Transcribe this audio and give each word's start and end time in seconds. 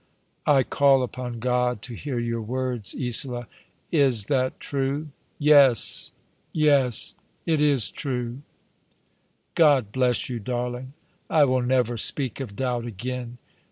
I 0.47 0.63
call 0.63 1.03
upon 1.03 1.37
God 1.39 1.83
to 1.83 1.93
hear 1.93 2.17
your 2.17 2.41
words, 2.41 2.95
Isola. 2.99 3.47
Is 3.91 4.25
that 4.29 4.59
truo?"" 4.59 5.09
Yes, 5.53 6.11
yes; 6.53 7.13
it 7.45 7.61
is 7.61 7.91
true." 7.91 8.41
"God 9.53 9.91
bless 9.91 10.27
you, 10.27 10.39
darling! 10.39 10.93
I 11.29 11.45
will 11.45 11.61
never 11.61 11.99
speak 11.99 12.39
of 12.39 12.55
doubt 12.55 12.87
again. 12.87 13.37